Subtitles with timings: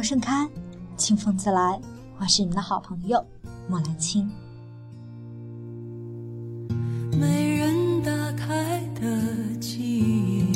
[0.00, 0.48] 容盛开，
[0.96, 1.78] 清风自来。
[2.18, 3.22] 我是你们的好朋友
[3.68, 4.30] 莫兰青。
[7.12, 9.20] 没人打开的
[9.60, 10.54] 记忆，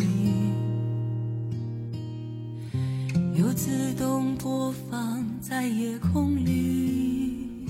[3.38, 7.66] 又自动播放在夜空里。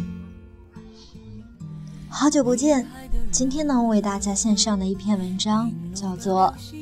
[2.09, 2.86] 好久不见，
[3.32, 6.54] 今天呢，为大家献上的一篇文章叫做《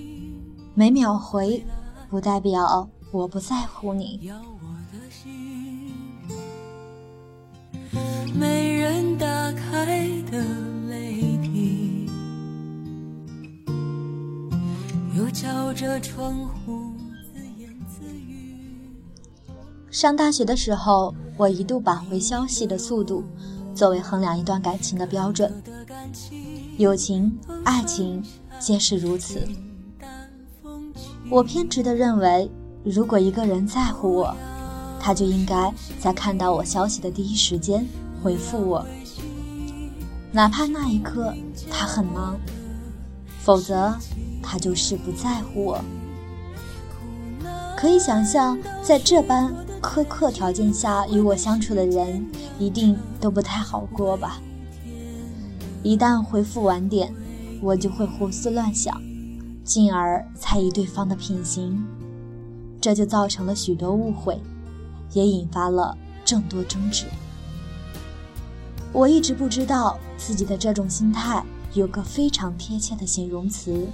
[0.75, 1.61] 每秒回》，
[2.11, 4.31] 不代表我不在乎你。
[8.35, 10.43] 没人打开的
[10.89, 12.09] 泪滴，
[15.17, 16.93] 又敲着窗户
[17.33, 18.67] 自言自语。
[19.91, 23.25] 上大学的时候，我一度把回消息的速度
[23.75, 25.53] 作为衡量一段感情的标准，
[26.79, 28.23] 友情、爱情
[28.59, 29.47] 皆是如此。
[31.31, 32.51] 我偏执地认为，
[32.85, 34.37] 如果一个人在乎我，
[35.01, 37.87] 他就应该在看到我消息的第一时间。
[38.23, 38.87] 回复我，
[40.31, 41.35] 哪怕那一刻
[41.69, 42.39] 他很忙，
[43.41, 43.95] 否则
[44.41, 45.85] 他就是不在乎我。
[47.77, 52.25] 可以想象，在这般苛刻条件下与我相处的人，
[52.61, 54.41] 一定都不太好过吧？
[55.83, 57.13] 一旦回复晚点，
[57.61, 59.03] 我就会胡思乱想，
[59.65, 61.85] 进而猜疑对方的品行，
[62.81, 64.41] 这就造成了许多误会，
[65.13, 67.07] 也引发了众多争执。
[68.93, 73.89] 我一直不知道自己的这种心态有个非常贴切的形容词，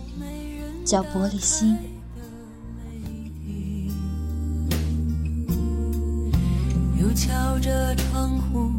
[0.84, 1.77] 叫玻璃心。
[7.00, 8.72] 又敲着窗户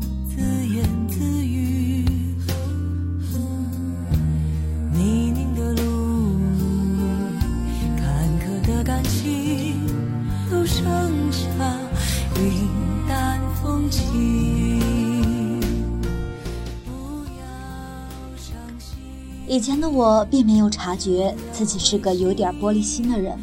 [19.59, 23.37] 以前的我并没有察觉自己是个有点玻璃心的人，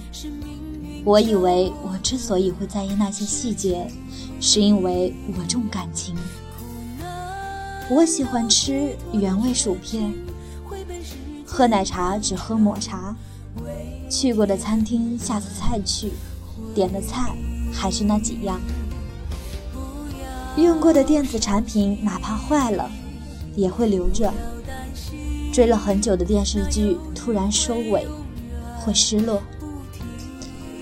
[1.05, 3.87] 我以为我之所以会在意那些细节，
[4.41, 6.17] 是因为我重感情。
[7.91, 10.11] 我喜欢吃原味薯片，
[11.45, 13.15] 喝奶茶只喝抹茶，
[14.09, 16.13] 去过的餐厅下次再去，
[16.75, 17.37] 点的菜
[17.71, 18.59] 还是那几样，
[20.57, 22.91] 用过的电子产品哪怕坏了，
[23.55, 24.33] 也会留着。
[25.57, 28.07] 追了很久的电视剧突然收尾，
[28.79, 29.41] 会失落；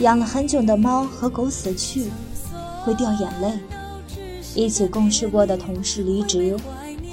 [0.01, 2.11] 养了很久的猫和狗死去，
[2.83, 3.53] 会掉眼泪；
[4.53, 6.57] 一起共事过的同事离职，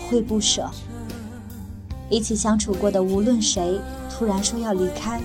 [0.10, 0.64] 会不舍；
[2.10, 3.80] 一起相处过的无论谁
[4.10, 5.22] 突然说要离开，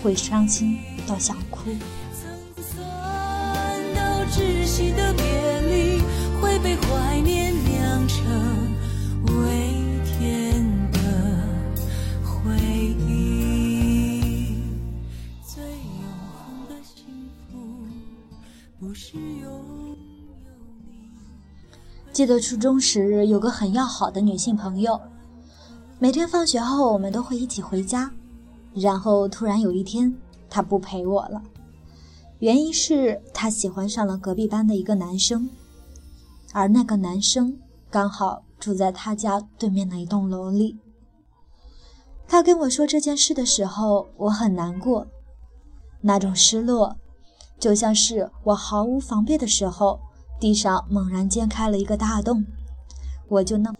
[0.00, 1.70] 会伤心到想哭。
[4.30, 5.24] 窒息的别
[5.62, 6.00] 离
[6.40, 7.52] 会被怀念
[22.12, 25.00] 记得初中时有个很要好的女性朋友，
[25.98, 28.10] 每天放学后我们都会一起回家。
[28.74, 30.16] 然后突然有一天，
[30.50, 31.42] 她不陪我了，
[32.40, 35.48] 原因是她喜欢上了隔壁班的一个男生，
[36.52, 37.56] 而那个男生
[37.88, 40.76] 刚好住在她家对面的一栋楼里。
[42.26, 45.06] 她跟我说这件事的时候，我很难过，
[46.00, 46.96] 那种失落，
[47.64, 49.98] 就像是我毫无防备的时候。
[50.38, 52.44] 地上猛然间开了一个大洞，
[53.28, 53.72] 我就那，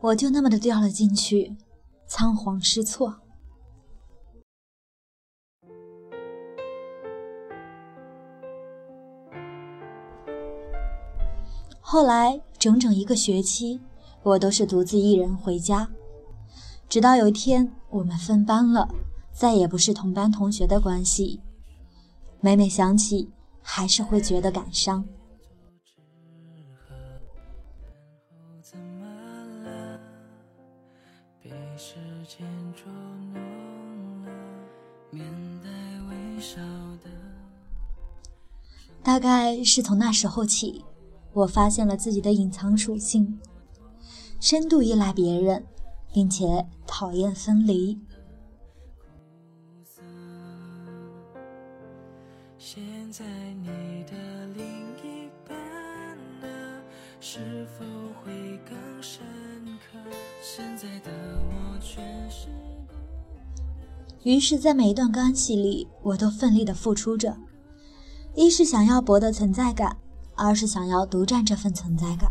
[0.00, 1.56] 我就那么的掉了进去，
[2.06, 3.16] 仓皇失措。
[11.80, 13.80] 后来整整一个学期，
[14.22, 15.88] 我都是独自一人回家，
[16.88, 18.88] 直到有一天我们分班了，
[19.32, 21.40] 再也不是同班同学的关系。
[22.44, 23.30] 每每想起，
[23.62, 25.04] 还是会觉得感伤。
[39.04, 40.84] 大概是从那时候起，
[41.32, 43.38] 我发现了自己的隐藏属性：
[44.40, 45.64] 深度依赖别人，
[46.12, 48.00] 并且讨厌分离。
[64.24, 67.36] 于是，在每一段关系里，我都奋力地付出着。
[68.34, 69.96] 一是想要博得存在感，
[70.36, 72.30] 二是想要独占这份存在感，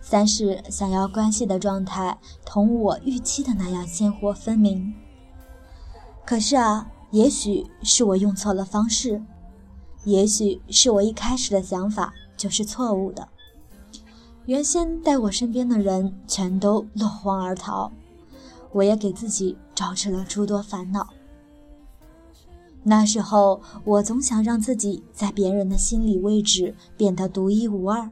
[0.00, 4.94] 三是想要关系的状态同我预期的那样鲜活分明。
[6.24, 9.22] 可是啊，也许是我用错了方式，
[10.04, 13.28] 也许是我一开始的想法就是错误的。
[14.46, 17.90] 原先在我身边的人全都落荒而逃，
[18.72, 21.08] 我也给自己招致了诸多烦恼。
[22.82, 28.10] 那时候，我总想让自己在别人的心里位置变得独一无二，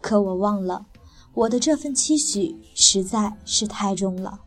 [0.00, 0.86] 可我忘了，
[1.34, 4.40] 我的这份期许实在是太重了，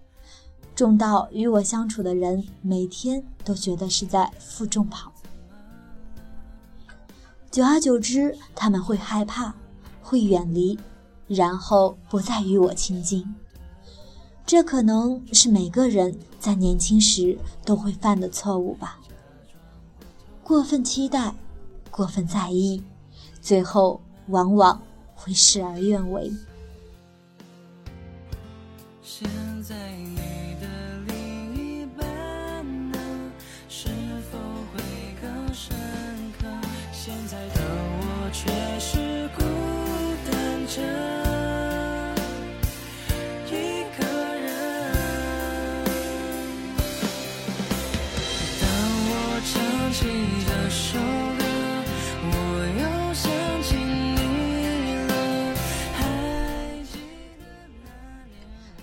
[0.73, 5.11] 重到与我相处的人每天都觉得是在负重跑。
[7.51, 9.53] 久而久之，他们会害怕，
[10.01, 10.79] 会远离。
[11.27, 13.35] 然后不再与我亲近，
[14.45, 18.99] 这可能是每个人在年轻时都会犯的错误吧。
[20.43, 21.33] 过分期待，
[21.89, 22.83] 过分在意，
[23.41, 24.79] 最后往往
[25.15, 26.31] 会事而愿违。
[29.01, 29.27] 现
[29.63, 30.19] 在你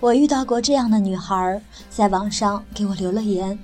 [0.02, 3.56] 我遇到过这样的女孩，在网上给我留了言，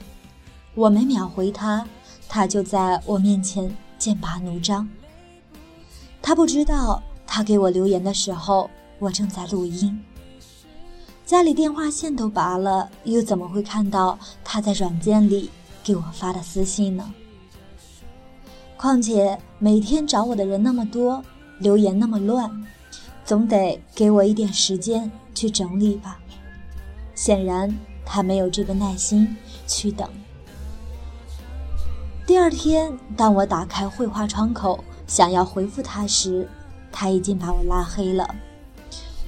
[0.76, 1.84] 我没秒回她，
[2.28, 3.68] 她就在我面前
[3.98, 4.88] 剑拔弩张。
[6.22, 8.70] 她不知道，她给我留言的时候，
[9.00, 10.00] 我正在录音，
[11.26, 15.50] 家里电话线都拔了，又怎么会看到她在软件里
[15.82, 17.12] 给我发的私信呢？
[18.76, 21.20] 况且每天找我的人那么多，
[21.58, 22.48] 留言那么乱，
[23.24, 26.20] 总得给我一点时间去整理吧。
[27.18, 29.36] 显然，他没有这个耐心
[29.66, 30.08] 去等。
[32.24, 36.48] 第二天，当我打开绘画窗口想要回复他时，
[36.92, 38.32] 他已经把我拉黑了，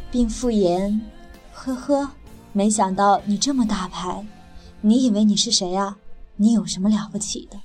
[0.08, 1.00] 并附言
[1.52, 2.08] ：“呵呵，
[2.52, 4.24] 没想到你这么大牌，
[4.80, 5.98] 你以为你是谁啊？
[6.36, 7.58] 你有什么了不起的？”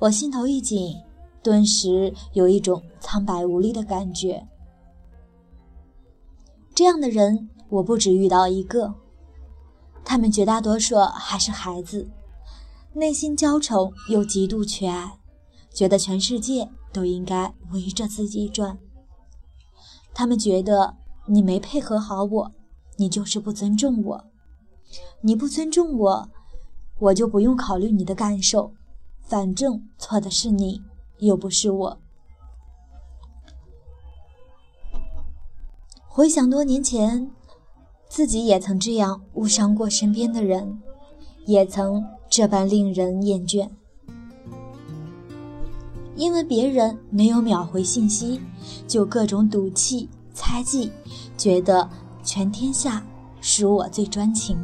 [0.00, 0.98] 我心头一紧，
[1.42, 4.46] 顿时有一种苍白无力的感觉。
[6.74, 7.48] 这样的人。
[7.68, 8.94] 我不止遇到一个，
[10.04, 12.08] 他们绝大多数还是孩子，
[12.92, 15.18] 内心娇宠又极度缺爱，
[15.70, 18.78] 觉得全世界都应该围着自己转。
[20.14, 20.96] 他们觉得
[21.26, 22.52] 你没配合好我，
[22.96, 24.24] 你就是不尊重我，
[25.22, 26.28] 你不尊重我，
[27.00, 28.72] 我就不用考虑你的感受，
[29.22, 30.82] 反正错的是你，
[31.18, 31.98] 又不是我。
[36.06, 37.32] 回想多年前。
[38.08, 40.80] 自己也曾这样误伤过身边的人，
[41.44, 43.68] 也曾这般令人厌倦。
[46.14, 48.40] 因为别人没有秒回信息，
[48.88, 50.90] 就各种赌气、猜忌，
[51.36, 51.88] 觉得
[52.22, 53.04] 全天下
[53.42, 54.56] 属我最专情。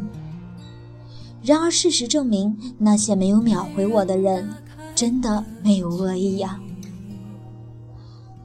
[1.43, 4.49] 然而事实证明，那些没有秒回我的人，
[4.95, 6.59] 真的没有恶意呀。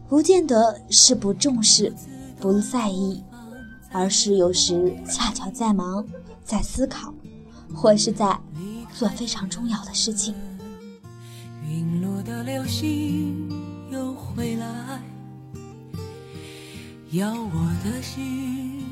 [0.10, 1.94] 不见得是不重视、
[2.40, 3.24] 不在意。
[3.92, 6.06] 而是有时恰巧在忙，
[6.44, 7.14] 在思考，
[7.74, 8.40] 或是在
[8.94, 10.36] 做非常重要的事情。
[11.64, 13.50] 陨落的流星
[13.92, 15.02] 又回来，
[17.12, 18.84] 要我的心。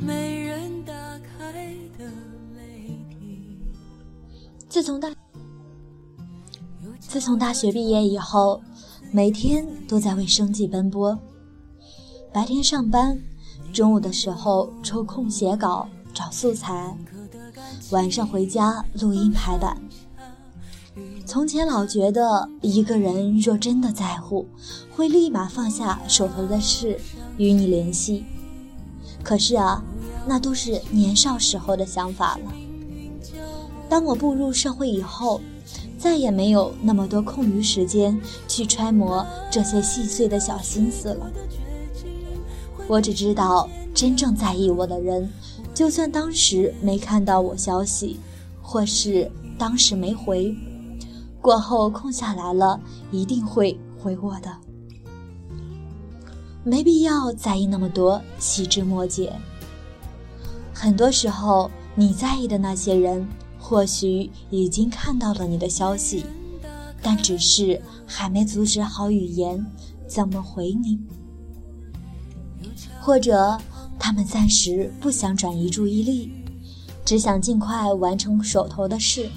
[0.00, 1.52] 没人打开
[1.96, 2.04] 的
[2.56, 3.56] 泪滴。
[4.68, 5.08] 自从大
[6.98, 8.60] 自从大学毕业以后，
[9.12, 11.16] 每天都在为生计奔波。
[12.32, 13.20] 白天上班，
[13.74, 16.96] 中午的时候抽空写稿找素材，
[17.90, 19.76] 晚上回家录音排版。
[21.26, 24.46] 从前老觉得一个人若真的在乎，
[24.96, 26.98] 会立马放下手头的事
[27.36, 28.24] 与你联系。
[29.22, 29.84] 可是啊，
[30.26, 32.52] 那都是年少时候的想法了。
[33.90, 35.38] 当我步入社会以后，
[35.98, 41.30] 再也没有那么多空余时间去揣摩这些细碎的小心思了。
[42.88, 45.30] 我只知道，真正在意我的人，
[45.72, 48.18] 就算当时没看到我消息，
[48.60, 50.54] 或是当时没回，
[51.40, 52.78] 过后空下来了，
[53.10, 54.50] 一定会回我的。
[56.64, 59.32] 没必要在意那么多细枝末节。
[60.74, 63.26] 很多时候，你在意的那些人，
[63.58, 66.24] 或许已经看到了你的消息，
[67.00, 69.64] 但只是还没组织好语言
[70.06, 71.00] 怎么回你，
[73.04, 73.58] 或者
[73.98, 76.32] 他们暂时不想转移注意力，
[77.04, 79.28] 只想尽快完成手头的事，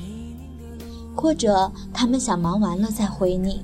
[1.16, 3.64] 或者他们想忙完了再回你，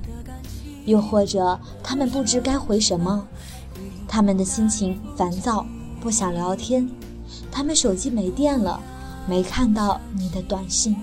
[0.86, 3.24] 又或者他们不知该回什么，
[4.08, 5.64] 他们的心情烦躁，
[6.00, 6.90] 不想聊天，
[7.52, 8.80] 他们手机没电了，
[9.28, 10.96] 没看到你的短信。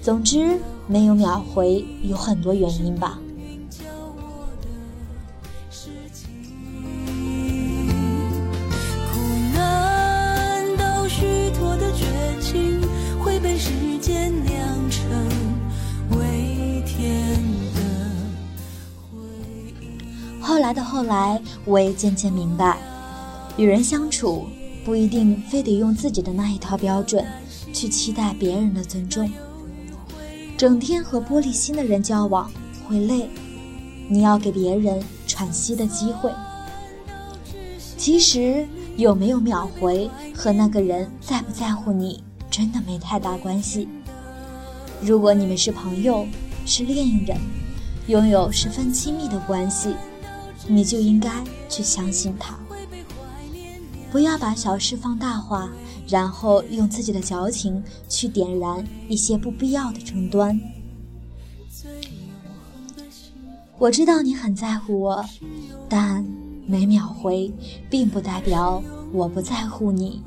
[0.00, 3.18] 总之，没有秒回有很多原因吧。
[20.54, 22.78] 后来的后来，我也渐渐明白，
[23.56, 24.46] 与人相处
[24.84, 27.26] 不一定非得用自己的那一套标准
[27.72, 29.28] 去期待别人的尊重。
[30.56, 32.48] 整天和玻璃心的人交往
[32.86, 33.28] 会累，
[34.08, 36.30] 你要给别人喘息的机会。
[37.96, 38.64] 其实
[38.96, 43.88] 有没有秒回和那个人在不在乎你真的没太大关系。
[45.00, 46.24] 如果你们是朋友，
[46.64, 47.36] 是恋人，
[48.06, 49.96] 拥有十分亲密的关系，
[50.66, 52.58] 你就应该去相信他，
[54.10, 55.70] 不要把小事放大化。
[56.06, 60.60] 然后用自己的矫情去点燃一些不必要的争端。
[63.78, 65.24] 我知道你很在乎我，
[65.88, 66.22] 但
[66.66, 67.50] 没秒回，
[67.88, 70.22] 并不代表我不在乎你，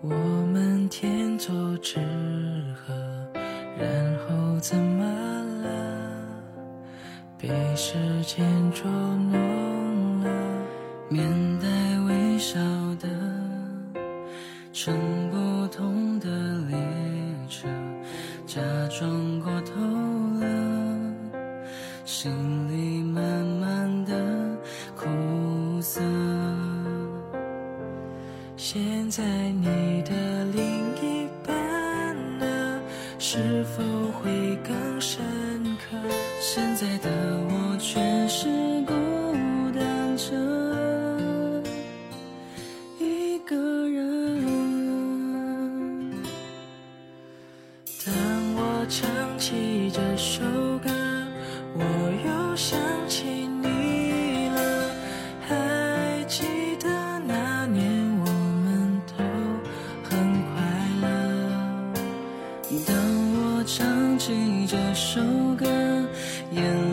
[0.00, 0.08] 我
[0.52, 1.98] 们天作之
[2.74, 2.94] 合，
[3.78, 5.04] 然后怎么
[5.62, 5.68] 了？
[7.38, 10.30] 被时间捉弄了，
[11.08, 11.28] 面
[11.60, 11.66] 带
[12.06, 12.58] 微笑
[13.00, 13.08] 的，
[28.60, 29.22] 现在
[29.62, 30.64] 你的另
[30.96, 31.56] 一半
[32.40, 32.80] 呢？
[33.16, 35.22] 是否会更深
[35.76, 35.96] 刻？
[36.40, 37.08] 现在的
[37.48, 38.48] 我全是
[64.98, 65.20] 首
[65.56, 65.64] 歌
[66.50, 66.87] 眼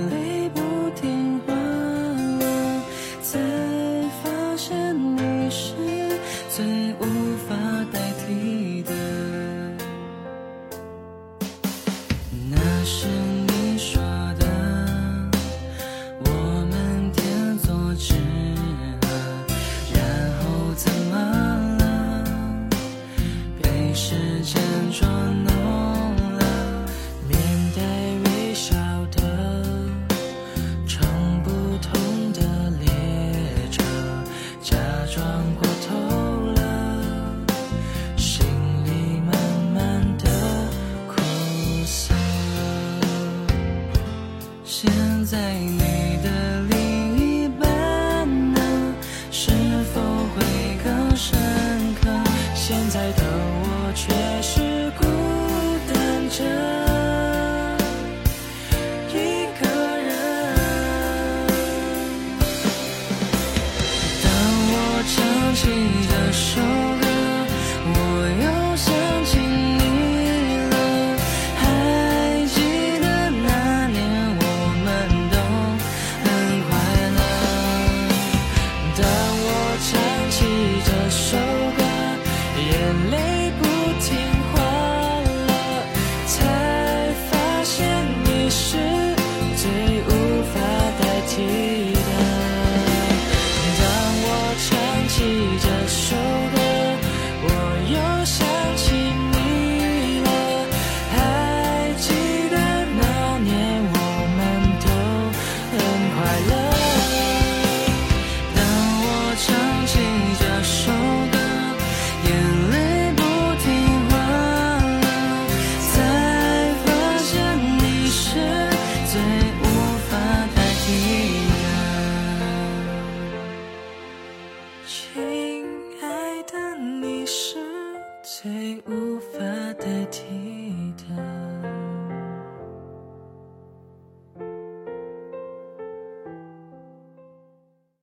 [79.75, 79.99] 我唱
[80.31, 80.94] 起